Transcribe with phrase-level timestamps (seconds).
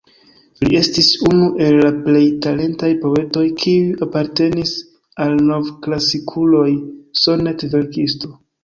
[0.63, 4.75] Li estis unu el la plej talentaj poetoj, kiuj apartenis
[5.27, 6.69] al nov-klasikuloj,
[7.25, 8.39] sonet-verkisto.